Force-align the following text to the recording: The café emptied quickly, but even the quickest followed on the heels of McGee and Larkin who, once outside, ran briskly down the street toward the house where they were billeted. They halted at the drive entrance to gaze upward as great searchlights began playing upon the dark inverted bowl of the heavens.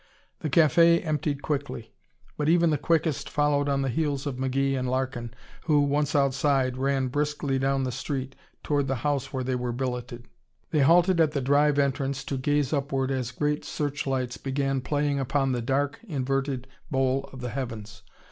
The 0.39 0.49
café 0.49 1.05
emptied 1.05 1.43
quickly, 1.43 1.93
but 2.35 2.49
even 2.49 2.71
the 2.71 2.77
quickest 2.79 3.29
followed 3.29 3.69
on 3.69 3.83
the 3.83 3.87
heels 3.89 4.25
of 4.25 4.37
McGee 4.37 4.73
and 4.75 4.89
Larkin 4.89 5.31
who, 5.65 5.81
once 5.81 6.15
outside, 6.15 6.75
ran 6.75 7.09
briskly 7.09 7.59
down 7.59 7.83
the 7.83 7.91
street 7.91 8.35
toward 8.63 8.87
the 8.87 8.95
house 9.05 9.31
where 9.31 9.43
they 9.43 9.53
were 9.53 9.71
billeted. 9.71 10.27
They 10.71 10.79
halted 10.79 11.19
at 11.21 11.33
the 11.33 11.39
drive 11.41 11.77
entrance 11.77 12.23
to 12.23 12.37
gaze 12.39 12.73
upward 12.73 13.11
as 13.11 13.29
great 13.29 13.63
searchlights 13.63 14.37
began 14.37 14.81
playing 14.81 15.19
upon 15.19 15.51
the 15.51 15.61
dark 15.61 15.99
inverted 16.07 16.67
bowl 16.89 17.29
of 17.31 17.39
the 17.41 17.49
heavens. 17.49 18.01